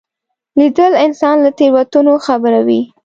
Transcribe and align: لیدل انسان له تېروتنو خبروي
لیدل 0.57 0.93
انسان 1.05 1.35
له 1.43 1.51
تېروتنو 1.57 2.13
خبروي 2.25 2.81